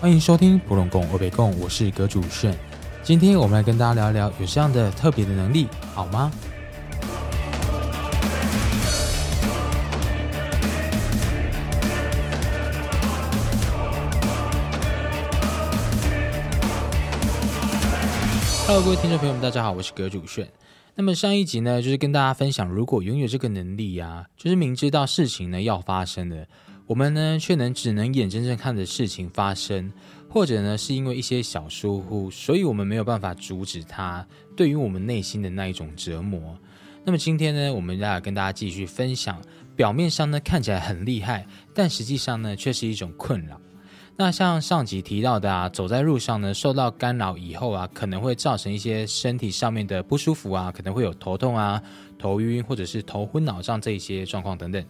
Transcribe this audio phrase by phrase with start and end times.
[0.00, 2.58] 欢迎收听普隆共欧北共，我是阁主炫。
[3.02, 6.32] 今天我们来跟大家聊聊有这样的特别的能力，好吗
[18.66, 20.48] ？Hello，各位听众朋友们，大家好，我是阁主炫。
[20.94, 26.48] 那么上一集呢，就是跟大家分享，如果拥有这个能力呀，就是明知道事情呢要发生的。
[26.90, 29.92] 我们呢，却能只能眼睁睁看着事情发生，
[30.28, 34.26] 或者呢，是因为一些小疏忽，所以我们没有办法阻止它
[34.56, 36.58] 对于我们内心的那一种折磨。
[37.04, 39.40] 那么今天呢，我们要跟大家继续分享，
[39.76, 43.60] 表面上呢看起来很厉害，但实际上呢却是一种困扰。
[44.16, 51.80] 那像上集提到的啊，走在路上呢，受到干扰以后啊，可能会造成一些身体上面的不舒服啊，可能会有头痛啊、
[52.18, 54.84] 头晕或者是头昏脑胀这一些状况等等。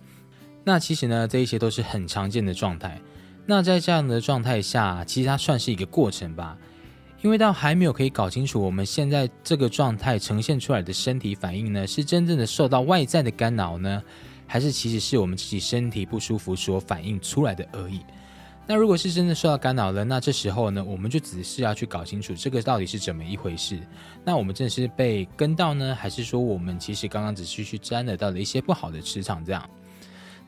[0.64, 3.00] 那其实呢，这一些都是很常见的状态。
[3.46, 6.56] 那在这样的状态下，其实它算是一个过程吧。
[7.22, 14.02] 因为到还没有可以搞清楚我们现在这个状态呈现出来的身体反应呢，是真正的受到外在的干扰呢，
[14.46, 18.00] 还是其实是我们自己身体不舒服所反映出来的而已。
[18.66, 23.78] 那如果是真的受到干扰了，那这时候呢，我们就只是要去搞清楚这个到底是怎么一回事。
[24.24, 29.68] 那我们真的是被跟到呢，还是说我们其实刚刚只是去沾惹到了一些不好的磁场这样？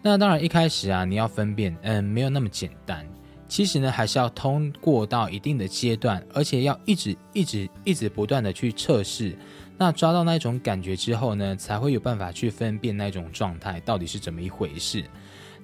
[0.05, 3.07] 那当然，一开始啊，你要分辨，嗯，没有那么简单。
[3.47, 9.37] 其实呢，还是要通过到一定的阶段，而且要一直、一直、一直不断的去测试。
[9.79, 15.05] 那抓到那种感觉之后呢，才会有办法去分辨那种状态到底是怎么一回事。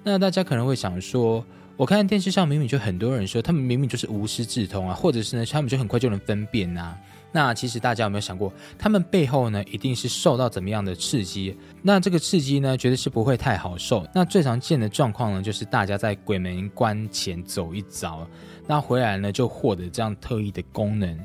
[0.04, 1.44] 那大家可能会想说，
[1.76, 6.96] 我看电视上明明就很多人说，他们明明就是无师自通啊，或者是呢，他们就很快就能分辨呐。
[7.30, 11.56] 那其实大家有没有想过，他们背后呢，一定是受到怎么样的刺激？
[11.82, 14.06] 那这个刺激呢，绝对是不会太好受。
[14.14, 18.26] 那最常见的状况呢，就是大家在鬼门关前走一遭，
[18.66, 21.18] 那回来呢就获得这样特异的功能，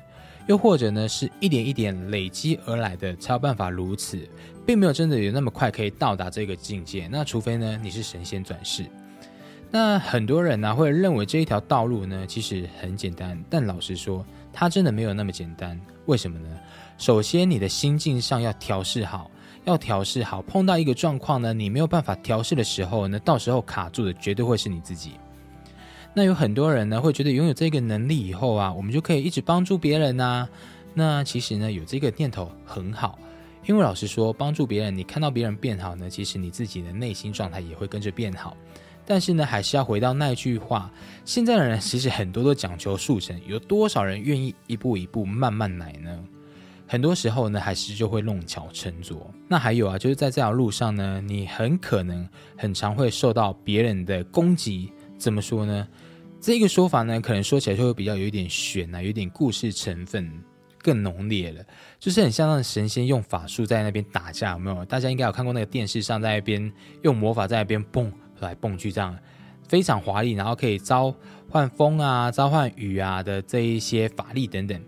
[0.47, 4.19] 又或者呢是一点一点累积而来的，才有办法如此，
[4.65, 7.07] 并没有真的有那么快可以到达这个境界。
[7.09, 8.85] 那除非呢你是神仙转世。
[9.71, 14.23] 那很多人呢会认为这一条道路呢其实很简单，但老实说，
[14.53, 15.77] 它真的没有那么简单。
[16.05, 16.47] 为什么呢？
[16.97, 19.29] 首先，你的心境上要调试好，
[19.65, 20.41] 要调试好。
[20.43, 25.13] 碰到一个状况呢，你没有办法调试的时候呢，到时候卡住的绝对会是你自己。
[26.13, 30.47] 那有很多人呢，会觉得拥有这个能力以后啊，我们就可以一直帮助别人呐。
[30.93, 33.17] 那其实呢，有这个念头很好，
[33.65, 38.55] 因为老实说，帮助别人，你看到别人变好呢，其实你自己的内心状态也会跟着变好。
[39.05, 40.91] 但是呢，还是要回到那句话：
[41.25, 46.17] 现在的人其实很多都讲求速成，有多少人愿意一步一步慢慢来呢？
[46.85, 49.29] 很多时候呢，还是就会弄巧成拙。
[49.47, 52.27] 那还有啊，就是在这条路上呢，你很可能
[52.57, 54.91] 很常会受到别人的攻击。
[55.17, 55.87] 怎么说呢？
[56.39, 60.29] 这个说法呢，可能说起来就会比较有一点悬啊，有点故事成分
[60.81, 61.63] 更浓烈了。
[61.99, 64.85] 就是很像那神仙用法术在那边打架，有没有？
[64.85, 66.71] 大家应该有看过那个电视上在那边
[67.01, 68.11] 用魔法在那边蹦。
[68.43, 69.17] 来蹦去这样
[69.67, 71.13] 非常华丽，然后可以召
[71.49, 74.79] 唤风啊、召唤雨啊的这一些法力等等。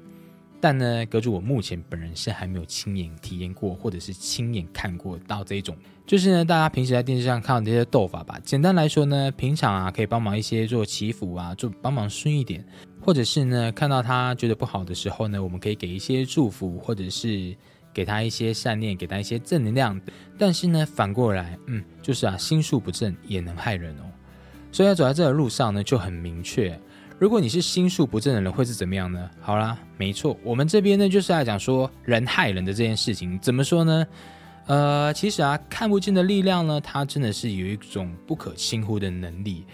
[0.59, 5.75] 但呢，阁主我目前本人是还没有亲眼体验过，或者是亲眼看过到这种。
[6.07, 8.39] 就是呢，大家平时在电视上看到这些斗法吧。
[8.43, 12.65] 简单来说呢，平常啊可以帮忙一些做祈福啊，做帮忙顺一点，
[13.01, 17.55] 或者是呢看到他觉得不好的时候呢，我们可以给一些祝福，或者是。
[17.95, 19.99] 给他一些善念，给他一些正能量。
[20.37, 24.03] 但是呢，反过来，嗯，就是啊，心术不正也能害人哦。
[24.71, 26.77] 所以要走在这条路上呢，就很明确。
[27.17, 29.29] 如果你是心术不正的人，会是怎么样呢？
[29.39, 33.39] 好啦，没错，我们这边呢就是来讲说人害人的这件事情。
[33.39, 34.05] 怎么说呢？
[34.67, 39.65] 呃，其实啊，看不见的力量呢，它真的是有一种不可轻忽的能力。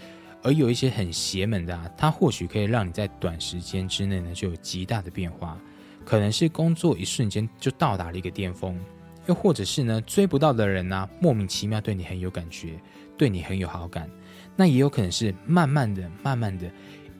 [0.44, 5.58] 而有一些很邪门的，啊，它或许可以让你在短时间之内呢，就有极大的变化。
[6.04, 8.80] 可能是工作一瞬间就到达了一个巅峰，
[9.28, 12.80] 又或者是呢追不到的人呢莫名其妙对你很有感觉，
[13.18, 14.10] 对你很有好感，
[14.56, 16.70] 那也有可能是慢慢的、慢慢的，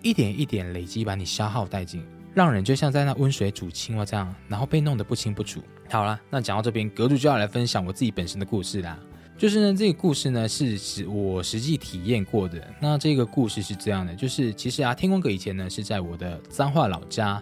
[0.02, 2.04] 一点一点累积把你消耗殆尽，
[2.34, 5.62] 让人就像在那温水煮青蛙这样，然后被弄得不清不楚。
[5.90, 8.98] 好了，那讲到这边，阁主就要来分享我自己本身的故事啦。
[9.38, 12.62] 就是呢，这个故事呢是指我实际体验过的。
[12.80, 17.42] 那这个故事是这样的，就是其实啊，天光阁以前呢是在我的彰化老家。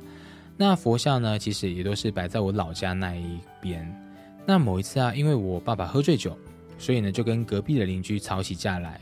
[0.61, 3.89] 那佛像呢，其实也都是摆在我老家那一边。
[4.45, 6.37] 那某一次啊，因为我爸爸喝醉酒，
[6.77, 8.99] 所以呢就跟隔壁的邻居吵起架来。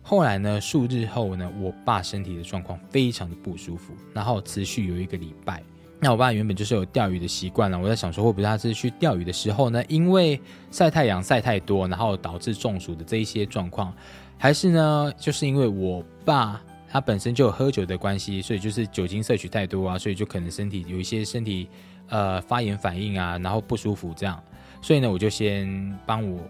[0.00, 5.62] 后来呢，数日后呢，我爸身体的状况非常的不舒服，然后持续有一个礼拜。
[6.00, 10.40] 那我爸原本就是有钓鱼的习惯了，我在想说，会不会他是去钓鱼的时候呢，因为
[10.70, 13.92] 晒太阳晒太多，然后导致中暑的这一些状况，
[14.38, 16.58] 还是呢，就是因为我爸。
[16.96, 21.68] 他本身就有喝酒的关系，所以就是酒精摄取太多啊，所以就可能身体有一些身体
[22.08, 24.42] 呃发炎反应啊，然后不舒服这样。
[24.80, 26.40] 所以呢，我就先帮我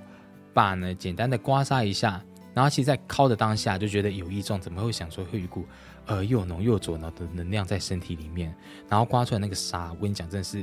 [0.54, 2.22] 爸呢简单的刮痧一下，
[2.54, 5.66] 然后其实，在敲的当下就觉得有异状，怎么会想说会有一股
[6.06, 8.54] 呃又浓又浊的能量在身体里面，
[8.88, 10.62] 然后刮出来那个痧，我跟你讲，真的是，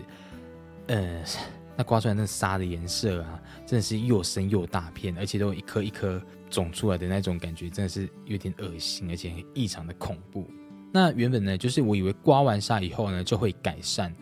[0.88, 1.24] 呃。
[1.76, 10.46] 那刮出来那沙的颜色啊，真的是又深又大片，而且都一颗一颗肿出来的那种感觉，真的是有点恶心，而且异常的恐怖。
[10.92, 14.14] 那原本呢，就是我以为刮完痧以后呢就会改善，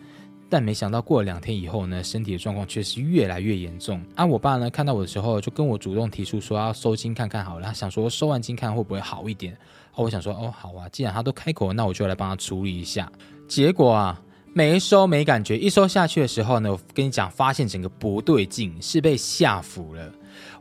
[0.48, 4.02] 但没想到过了两天以后呢，身体的状况却是越来越严重。
[4.14, 9.52] 啊，我爸呢看到我的时候，就跟我主动提出说要收金看看好了，他想说收完金看会不会好一点。
[9.94, 13.12] 哦，我想说哦好啊，既然他都开口，那我就来帮他处理一下。
[13.46, 14.18] 结果啊。
[14.54, 20.12] 没收没感觉，一收下去的时候呢，我跟你讲，发现整个不对劲，是被吓服了。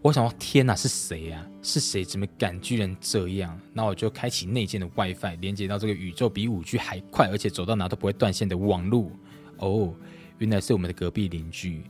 [0.01, 1.45] 我想说，天哪，是谁呀？
[1.61, 2.03] 是谁？
[2.05, 3.59] 怎么敢居然这样？
[3.73, 9.11] 那我就开启内建的 WiFi，连接到这个宇宙比五 G 还快，而且走到哪都不会断线的网路。
[9.57, 9.93] 哦，
[10.37, 11.83] 原来是我们的隔壁邻居。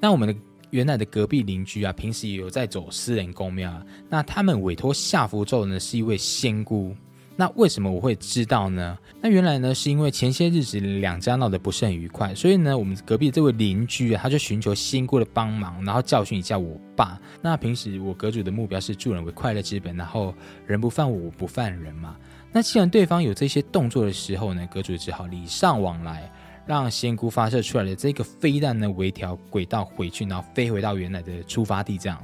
[0.00, 0.34] 那我们的
[0.70, 3.84] 原来的隔壁邻居啊，平时也有在走私人公庙。
[4.08, 6.94] 那他们委托下符咒呢，是一位仙姑。
[7.40, 8.98] 那为什么我会知道呢？
[9.22, 17.18] 那原来呢，是因为前些日子两家闹得不是很愉快，所以呢，我们隔壁这位邻居啊，他就寻求仙姑的帮忙，然后教训一下我爸。
[17.40, 20.34] 那平时我阁主的目标是助人为快乐之本，然后
[20.66, 22.14] 人不犯我，我不犯人嘛。
[22.52, 26.30] 那既然对方有这些动作的时候呢，阁主只好礼尚往来，
[26.66, 31.96] 让仙姑发射出来的这个飞弹呢，微调轨道回去，然后飞回到原来的出发地。
[31.96, 32.22] 这样。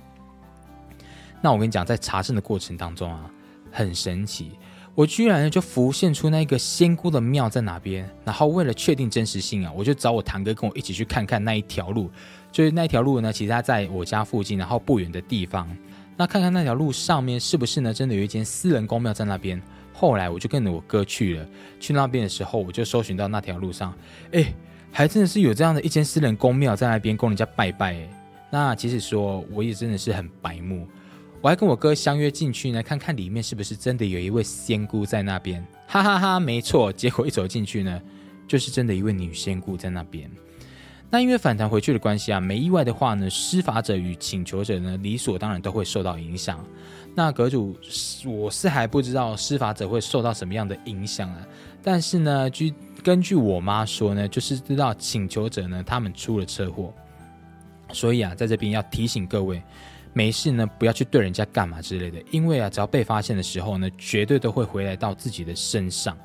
[1.41, 3.31] 那我跟你讲，在查证的过程当中啊，
[3.73, 4.53] 很神奇。
[4.97, 12.11] 我居然就浮现出那个仙姑的庙在哪边，然后为了确定真实性啊，我就找我堂哥跟我一起去看看那一条路。
[12.51, 15.69] 就是那条路呢，其实它在我家附近，然后不远的地方。
[16.17, 19.61] 那看看那条路上面是不是呢，真的有一间私人公庙在那边。
[19.93, 21.47] 后来我就跟着我哥去了，
[21.79, 23.93] 去那边的时候，我就搜寻到那条路上，
[24.33, 24.51] 哎，
[24.91, 27.99] 还真的是有这样的一间私人公庙在那边供人家拜拜。
[28.51, 30.89] 那其实说我也真的是很白目。
[31.41, 35.65] 我还跟我哥相约进去呢，看看里面是不是真的有一位仙姑在那边。
[35.87, 36.93] 哈哈哈，没错。
[36.93, 38.03] 结果一走进去呢，
[38.49, 40.29] 就是真的一位女仙姑在那边。
[41.09, 46.65] 那因为反弹回去的关系啊，没意外的话呢，施法者与请求者呢，理所当然都会受到影响。
[47.15, 47.77] 那阁主，
[48.25, 51.47] 我是还不知道施法者会受到什么样的影响啊。
[51.81, 52.75] 但是呢，据
[53.05, 56.93] 根据我妈说呢，就是知道请求者呢，他们出了车祸。
[57.93, 59.63] 所以啊，在这边要提醒各位。
[60.17, 66.17] 没事呢，不要去对人家干嘛之类的，因为啊，只要被发现的时候呢，绝对都会回来到自己的身上。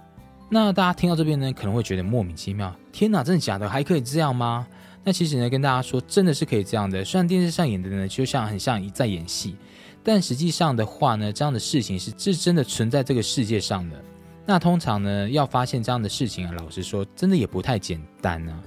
[0.49, 3.67] 那大家听到这边呢，可能会觉得莫名其妙，天哪，真的假的？
[3.67, 4.65] 还可以这样吗？
[5.03, 7.03] 那其实呢，跟大家说，真的是可以这样的。
[7.03, 9.57] 虽然电视上演的呢，就像很像一在演戏，
[10.05, 14.01] 但实际上的话呢，这样的事情是是真的存在这个世界上的。
[14.45, 18.63] 那通常呢，要发现这样的事情啊，老实说，真的也不太简单啊。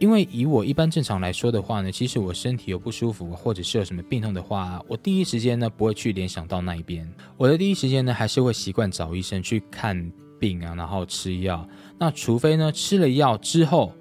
[0.00, 7.06] 因为以我一般正常来说的话呢，其实我身体有不舒服或者是有什么病痛的话，我第一时间呢不会去联想到那一边，
[7.36, 11.68] 我的第一时间呢还是会习惯找医生去看病啊，然后吃药。
[11.98, 13.92] 那除非呢吃了药之后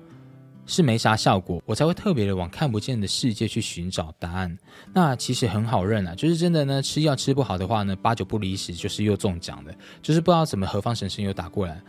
[0.65, 4.57] 是没啥效果，我才会特别的往看不见的世界去寻找答案。
[4.93, 11.81] 那其实很好认啊，就是真的呢吃药吃不好的话呢，八九不离十就是又中奖的，就是不知道怎么何方神圣又打过来。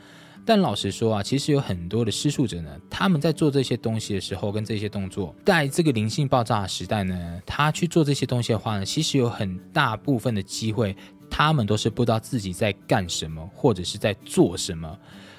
[0.45, 10.97] 但老实说啊，其实有很多的施术者呢，他们在做这些东西的时候，跟这些动作，在这个灵性爆炸的时代呢，他去做这些东西的话呢，其实有很大部分的机会，
[11.31, 14.99] 他们都是不知道自己在干什么，或者是在做什么，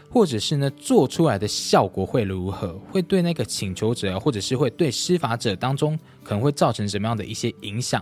[0.10, 8.02] 或者是呢做出来的效果会如何，会对那个请求者，或者是会对施法者当中可能会造成什么样的一些影响。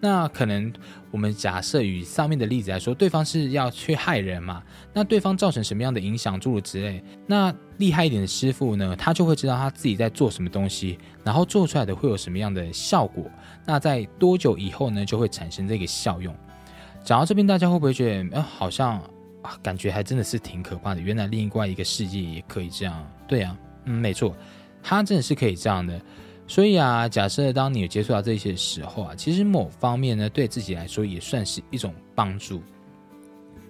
[0.00, 0.72] 那可能
[1.10, 4.62] 我们假设与上面的例子来说，对方是要去害人嘛？
[4.92, 7.02] 那对方造成什么样的影响，诸如之类。
[7.26, 13.24] 那厉害一点的师傅呢，他就会知道他自己在做什么东西，然后做出来的会有什么样的效果。
[13.66, 16.32] 那在多久以后呢，就会产生这个效用？
[17.02, 19.02] 讲到这边，大家会不会觉得，哎，好像，
[19.62, 21.00] 感觉还真的是挺可怕的。
[21.00, 23.04] 原来另外一个世界也可以这样？
[23.26, 24.36] 对啊，嗯，没错，
[24.80, 26.00] 他真的是可以这样的。
[26.48, 32.60] 所以啊，假设当你接触到这些时候啊，其实某方面呢，对自己来说也算是一种帮助。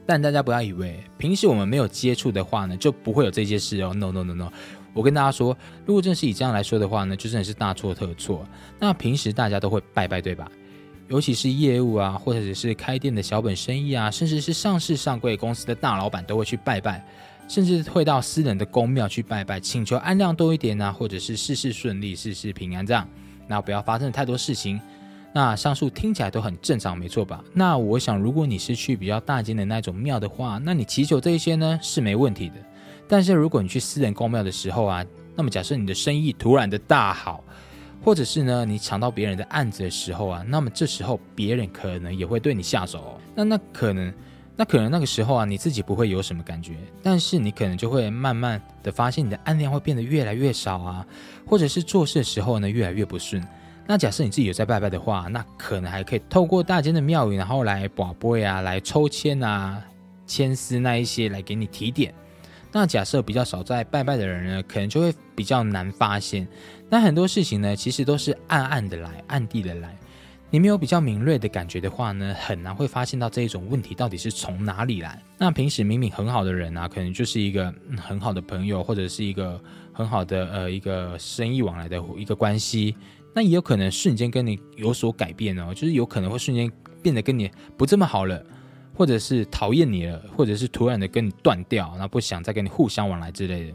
[0.06, 3.92] 但大家不要以为平时我们没有接触的话呢，就不会有这些事哦。
[3.92, 4.50] No No No No，
[4.94, 5.54] 我跟大家说，
[5.84, 8.46] 如果真是以这样来说的话呢，就真的是大错特错。
[8.78, 10.50] 那平时大家都会拜拜，对吧？
[11.08, 17.04] 尤其是业务啊，或者是开店的小本生意啊，甚至是上市上柜公司的大老板都会去拜拜。
[17.48, 23.08] 甚至会到私人的宫庙去拜拜，请求安量多一点啊，或者是事事顺利、事事平安这样。
[23.46, 24.80] 那不要发生太多事情。
[25.32, 27.44] 那上述听起来都很正常，没错吧？
[27.52, 32.54] 那我想，如果你是去比较大间的那种庙的话，那你祈求这一些呢是没问题的。
[33.06, 37.44] 但是如果你去私人公庙的时候啊，那么假设你的生意突然的大好，
[38.02, 43.20] 或者是呢你抢到别人的案子的时候啊，那么这时候别人可能也会对你下手。
[43.34, 44.12] 那那可能，
[44.60, 51.06] 那可能那个时候啊，你自己不会有什么感觉，但是你可能就会慢慢的发现你的暗量会变得越来越少啊，
[51.46, 53.40] 或者是做事的时候呢越来越不顺。
[53.86, 59.80] 那假设你自己有在拜拜的话，那可能还可以透过大间的庙宇，然后来卜卦啊，来抽签啊、
[60.26, 62.12] 签丝那一些来给你提点。
[62.72, 66.46] 那假设比较少在拜拜的人呢，可能就会比较难发现。
[66.90, 69.96] 那很多事情呢，其实都是暗暗的来，暗地的来。
[70.50, 75.22] 你没有比较敏锐的感觉的话呢，很难会发现到这一种问题到底是从哪里来。
[75.36, 79.60] 那平时明明很好的人啊，可能就是一个很好的朋友，或者是一个
[79.92, 82.96] 很好的呃一个生意往来的一个关系。
[83.34, 86.70] 那也有可能瞬间跟你有所改变哦，就是有可能会瞬间
[87.02, 88.42] 变得跟你不这么好了，
[88.94, 93.74] 或者是讨厌你了，或者是突然的跟你断掉，那不想再跟你互相往来之类的。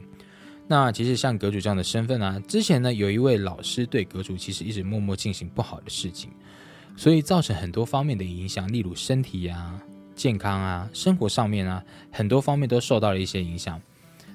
[0.67, 6.29] 那其实像阁主这样的身份啊，之前呢有一位老师对阁主其实一直默默进行不好的事情，
[6.95, 9.81] 所以造成很多方面的影响，例如身体啊、
[10.15, 13.81] 健康啊、生活上面啊，很多方面都受到了一些影响。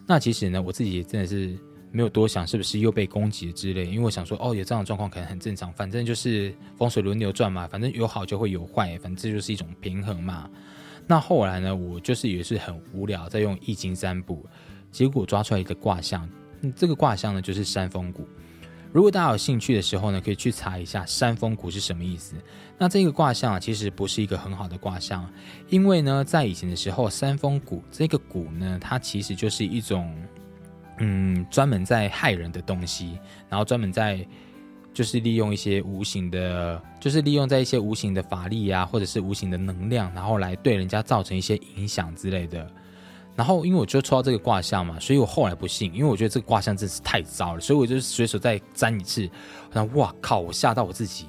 [0.06, 1.58] 那其实呢，我自己也真的是。
[1.90, 10.50] 没有多想是不是又被攻击之类，因为我想说哦，有这样的状况可能很正常，反正就是风水轮流转嘛，反正有好就会有坏，反正这就是一种平衡嘛。
[11.06, 14.44] 那后来呢，我就是也是很无聊，在用易经占卜，
[14.90, 16.28] 结果抓出来一个卦象，
[16.76, 18.26] 这个卦象呢就是山峰谷。
[18.92, 22.35] 如果大家有兴趣的时候呢，可以去查一下山峰谷是什么意思。
[22.78, 25.28] 那这个卦象啊，其实不是一个很好的卦象，
[25.68, 30.14] 因为呢，在以前的时候，山峰谷这个谷呢，它其实就是一种。
[31.00, 34.26] 嗯，专门在害人的东西，然后专门在
[34.92, 42.68] 就是利用一些无形的，就是利用在一些无形的法力啊，或者是无形的能量，然后来对人家造成一些影响之类的。
[43.38, 49.30] 然后因为我就抽到这个卦象嘛，所以我后来不信，因为我觉得这个卦象真是太糟了，所以我就随手再粘一次。
[49.73, 51.26] 然后哇靠，我吓到我自己，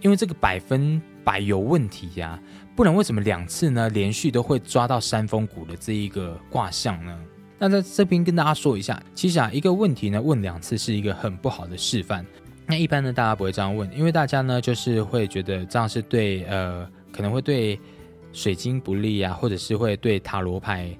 [0.00, 2.36] 因为这个百分百有问题呀，
[2.74, 7.16] 不然为什么两次呢连续都会抓到山峰谷的这一个卦象呢？
[7.60, 12.26] 那在这边跟大家说一下，其实啊，一个问题呢问两次是一个很不好的示范。
[12.66, 17.78] 那一般呢，大家不会这样问，因为大家呢就是会觉得这样是对呃，可能会对
[18.32, 20.90] 水晶不利啊，或者是会对塔罗牌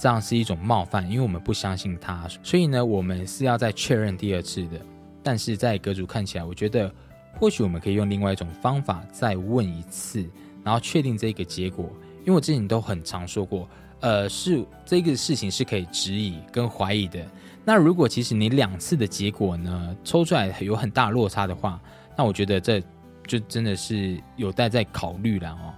[0.00, 4.80] 这样是一种冒犯，因为我们不相信他，所以呢，我们是要再确认第二次的。
[5.22, 6.90] 但是在阁主看起来，我觉得
[7.38, 10.26] 或许我们可以用另外一种方法再问一次，
[10.64, 11.84] 然后确定这个结果，
[12.20, 13.68] 因为我之前都很常说过。
[14.00, 17.20] 呃，是这个事情是可以质疑跟怀疑的。
[17.66, 21.78] 那如果其实你两次的结果呢，抽出来有很大落差的话，
[22.16, 22.82] 那我觉得这
[23.26, 25.74] 就真的是有待再考虑了哦。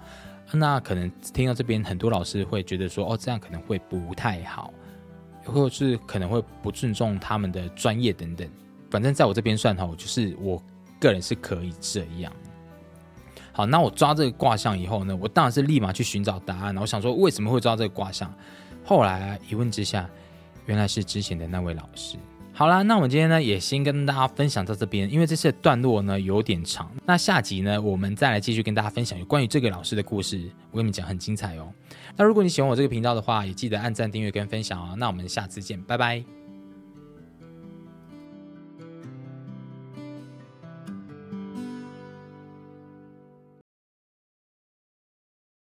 [0.55, 4.73] 那可能听到这边，很多老师会觉得说，哦，这样可能会不太好，
[5.45, 8.49] 或者是可能会不尊重他们的专业等等。
[8.91, 10.63] 反正在我这边算哈，就是我
[11.01, 12.33] 个人是可以这样。
[13.53, 16.77] 好，那我抓这个卦象以后呢，我当然是立马去寻找答案。
[16.77, 18.33] 我想说，为什么会抓这个卦象？
[18.85, 20.09] 后来一问之下，
[20.67, 22.17] 原来是之前的那位老师。
[22.55, 26.91] 好啦，那我们今天呢也先跟大家分享到这边，因为这次的段落呢有点长。
[27.07, 30.39] 那下集呢，我们再来继续跟大家分享有关于这个老师的故事。
[30.71, 31.73] 我跟你们讲，很精彩哦。
[32.17, 34.95] 那如果你喜欢我这个频道的话，也记得按赞、订阅跟分享哦。
[34.97, 36.42] 那我们下次见，拜拜。